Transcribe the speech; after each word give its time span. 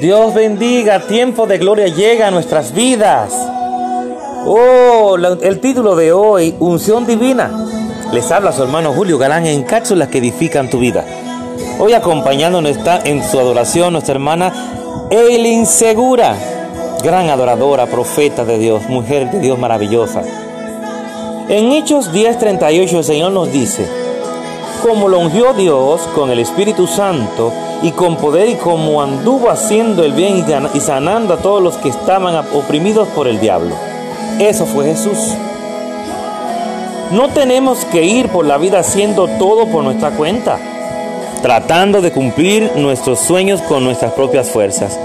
Dios 0.00 0.34
bendiga, 0.34 1.06
tiempo 1.06 1.46
de 1.46 1.56
gloria 1.56 1.86
llega 1.86 2.28
a 2.28 2.30
nuestras 2.30 2.74
vidas. 2.74 3.32
Oh, 4.44 5.16
el 5.16 5.60
título 5.60 5.96
de 5.96 6.12
hoy, 6.12 6.54
Unción 6.60 7.06
Divina. 7.06 7.50
Les 8.12 8.30
habla 8.30 8.52
su 8.52 8.62
hermano 8.62 8.92
Julio 8.92 9.16
Galán 9.16 9.46
en 9.46 9.62
cápsulas 9.62 10.08
que 10.08 10.18
edifican 10.18 10.68
tu 10.68 10.80
vida. 10.80 11.02
Hoy 11.78 11.94
acompañándonos 11.94 12.76
está 12.76 13.00
en 13.04 13.24
su 13.24 13.40
adoración 13.40 13.94
nuestra 13.94 14.14
hermana 14.14 15.08
Eileen 15.10 15.64
Segura, 15.64 16.36
gran 17.02 17.30
adoradora, 17.30 17.86
profeta 17.86 18.44
de 18.44 18.58
Dios, 18.58 18.88
mujer 18.90 19.30
de 19.30 19.40
Dios 19.40 19.58
maravillosa. 19.58 20.22
En 21.48 21.72
Hechos 21.72 22.12
10:38 22.12 22.98
el 22.98 23.04
Señor 23.04 23.32
nos 23.32 23.50
dice, 23.50 23.88
como 24.82 25.08
lo 25.08 25.20
ungió 25.20 25.54
Dios 25.54 26.02
con 26.14 26.30
el 26.30 26.38
Espíritu 26.38 26.86
Santo 26.86 27.50
y 27.82 27.90
con 27.92 28.16
poder 28.16 28.48
y 28.48 28.54
como 28.54 29.02
anduvo 29.02 29.50
haciendo 29.50 30.04
el 30.04 30.12
bien 30.12 30.44
y 30.74 30.80
sanando 30.80 31.34
a 31.34 31.38
todos 31.38 31.62
los 31.62 31.76
que 31.76 31.88
estaban 31.88 32.34
oprimidos 32.54 33.08
por 33.08 33.28
el 33.28 33.40
diablo. 33.40 33.74
Eso 34.38 34.66
fue 34.66 34.86
Jesús. 34.86 35.34
No 37.10 37.28
tenemos 37.28 37.84
que 37.84 38.04
ir 38.04 38.28
por 38.28 38.44
la 38.46 38.58
vida 38.58 38.80
haciendo 38.80 39.28
todo 39.38 39.66
por 39.66 39.84
nuestra 39.84 40.10
cuenta, 40.10 40.58
tratando 41.42 42.00
de 42.00 42.10
cumplir 42.10 42.72
nuestros 42.76 43.20
sueños 43.20 43.62
con 43.62 43.84
nuestras 43.84 44.12
propias 44.12 44.50
fuerzas, 44.50 44.98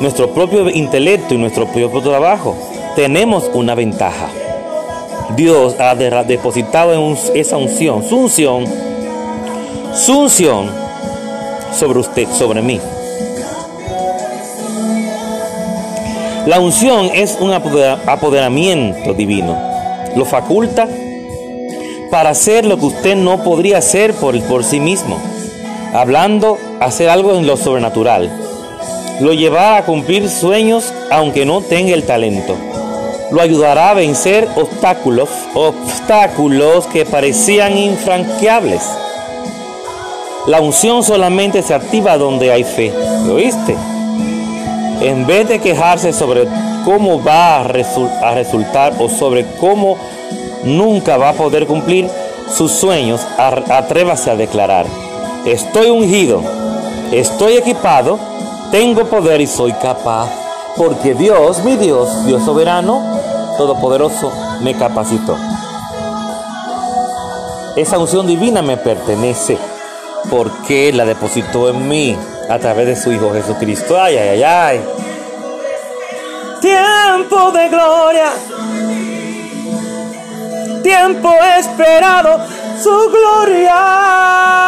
nuestro 0.00 0.30
propio 0.30 0.68
intelecto 0.68 1.34
y 1.34 1.38
nuestro 1.38 1.66
propio 1.66 2.02
trabajo. 2.02 2.56
Tenemos 2.96 3.50
una 3.54 3.74
ventaja. 3.74 4.28
Dios 5.36 5.76
ha 5.78 5.94
depositado 5.94 6.92
en 6.92 7.16
esa 7.34 7.56
unción, 7.56 8.02
su 8.02 8.16
unción, 8.16 8.64
su 9.94 10.18
unción 10.18 10.87
sobre 11.72 12.00
usted, 12.00 12.28
sobre 12.32 12.62
mí. 12.62 12.80
La 16.46 16.60
unción 16.60 17.10
es 17.12 17.36
un 17.40 17.52
apoderamiento 17.52 19.12
divino. 19.12 19.56
Lo 20.16 20.24
faculta 20.24 20.88
para 22.10 22.30
hacer 22.30 22.64
lo 22.64 22.78
que 22.78 22.86
usted 22.86 23.16
no 23.16 23.42
podría 23.42 23.78
hacer 23.78 24.14
por, 24.14 24.40
por 24.44 24.64
sí 24.64 24.80
mismo. 24.80 25.20
Hablando, 25.92 26.58
hacer 26.80 27.10
algo 27.10 27.34
en 27.36 27.46
lo 27.46 27.56
sobrenatural. 27.56 28.30
Lo 29.20 29.32
llevará 29.34 29.76
a 29.76 29.84
cumplir 29.84 30.28
sueños 30.30 30.92
aunque 31.10 31.44
no 31.44 31.60
tenga 31.60 31.92
el 31.92 32.04
talento. 32.04 32.56
Lo 33.30 33.42
ayudará 33.42 33.90
a 33.90 33.94
vencer 33.94 34.48
obstáculos, 34.56 35.28
obstáculos 35.54 36.86
que 36.86 37.04
parecían 37.04 37.76
infranqueables 37.76 38.82
la 40.48 40.62
unción 40.62 41.02
solamente 41.02 41.62
se 41.62 41.74
activa 41.74 42.16
donde 42.16 42.50
hay 42.50 42.64
fe. 42.64 42.90
¿Lo 43.26 43.34
oíste? 43.34 43.76
En 45.02 45.26
vez 45.26 45.46
de 45.46 45.60
quejarse 45.60 46.14
sobre 46.14 46.48
cómo 46.86 47.22
va 47.22 47.60
a, 47.60 47.64
resultar 47.64 48.94
o 48.98 49.10
sobre 49.10 49.44
cómo 49.60 49.98
nunca 50.64 51.18
va 51.18 51.30
a 51.30 51.32
poder 51.34 51.66
cumplir 51.66 52.08
sus 52.50 52.72
sueños, 52.72 53.20
atrévase 53.36 54.30
a 54.30 54.36
declarar, 54.36 54.86
estoy 55.44 55.90
ungido, 55.90 56.40
estoy 57.12 57.58
equipado, 57.58 58.18
tengo 58.70 59.04
poder 59.04 59.42
y 59.42 59.46
soy 59.46 59.72
capaz, 59.74 60.30
porque 60.78 61.12
Dios, 61.12 61.62
mi 61.62 61.76
Dios, 61.76 62.24
Dios 62.24 62.42
soberano, 62.42 63.02
todopoderoso, 63.58 64.32
me 64.62 64.74
capacitó. 64.74 65.36
Esa 67.76 67.98
unción 67.98 68.26
divina 68.26 68.62
me 68.62 68.78
pertenece 68.78 69.58
porque 70.30 70.92
la 70.92 71.04
depositó 71.04 71.70
en 71.70 71.88
mí 71.88 72.16
a 72.48 72.58
través 72.58 72.86
de 72.86 72.96
su 72.96 73.12
Hijo 73.12 73.32
Jesucristo. 73.32 74.00
Ay, 74.00 74.16
ay, 74.16 74.28
ay, 74.28 74.42
ay. 74.42 74.84
Tiempo 76.60 77.50
de 77.52 77.68
gloria. 77.68 78.30
Tiempo 80.82 81.32
esperado. 81.58 82.40
Su 82.82 83.10
gloria. 83.10 84.67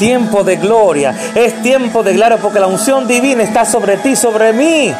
Tiempo 0.00 0.42
de 0.44 0.56
gloria, 0.56 1.14
es 1.34 1.60
tiempo 1.62 2.02
de 2.02 2.14
gloria 2.14 2.38
porque 2.38 2.58
la 2.58 2.66
unción 2.66 3.06
divina 3.06 3.42
está 3.42 3.66
sobre 3.66 3.98
ti, 3.98 4.16
sobre 4.16 4.54
mí. 4.54 4.92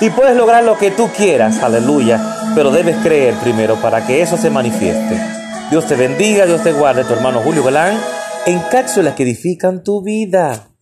Y 0.00 0.10
puedes 0.10 0.36
lograr 0.36 0.62
lo 0.62 0.78
que 0.78 0.92
tú 0.92 1.10
quieras, 1.14 1.60
aleluya. 1.60 2.52
Pero 2.54 2.70
debes 2.70 2.96
creer 3.02 3.34
primero 3.34 3.74
para 3.82 4.06
que 4.06 4.22
eso 4.22 4.36
se 4.36 4.50
manifieste. 4.50 5.20
Dios 5.70 5.86
te 5.86 5.96
bendiga, 5.96 6.46
Dios 6.46 6.62
te 6.62 6.72
guarde, 6.72 7.02
tu 7.02 7.14
hermano 7.14 7.40
Julio 7.40 7.64
Galán, 7.64 7.98
en 8.46 8.60
cápsulas 8.70 9.14
que 9.14 9.24
edifican 9.24 9.82
tu 9.82 10.02
vida. 10.02 10.73